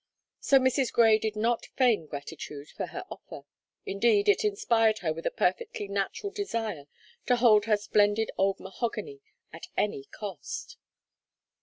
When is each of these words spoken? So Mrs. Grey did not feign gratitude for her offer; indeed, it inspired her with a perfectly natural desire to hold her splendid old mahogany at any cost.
So 0.39 0.57
Mrs. 0.57 0.91
Grey 0.91 1.19
did 1.19 1.35
not 1.35 1.67
feign 1.77 2.07
gratitude 2.07 2.69
for 2.69 2.87
her 2.87 3.05
offer; 3.11 3.43
indeed, 3.85 4.27
it 4.29 4.43
inspired 4.43 4.97
her 5.05 5.13
with 5.13 5.27
a 5.27 5.37
perfectly 5.37 5.87
natural 5.87 6.31
desire 6.31 6.87
to 7.27 7.35
hold 7.35 7.65
her 7.65 7.77
splendid 7.77 8.31
old 8.35 8.59
mahogany 8.59 9.21
at 9.53 9.67
any 9.77 10.05
cost. 10.05 10.77